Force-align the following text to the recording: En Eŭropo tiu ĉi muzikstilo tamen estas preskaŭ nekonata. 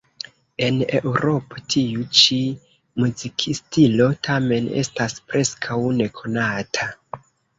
En 0.67 0.77
Eŭropo 0.99 1.59
tiu 1.73 2.05
ĉi 2.19 2.37
muzikstilo 3.03 4.07
tamen 4.29 4.71
estas 4.85 5.17
preskaŭ 5.33 5.79
nekonata. 6.01 6.91